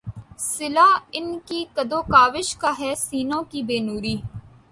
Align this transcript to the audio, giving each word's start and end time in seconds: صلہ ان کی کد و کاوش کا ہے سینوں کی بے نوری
صلہ 0.39 0.85
ان 1.11 1.27
کی 1.45 1.63
کد 1.75 1.93
و 1.93 2.01
کاوش 2.03 2.55
کا 2.55 2.71
ہے 2.79 2.93
سینوں 2.97 3.43
کی 3.51 3.61
بے 3.63 3.79
نوری 3.79 4.15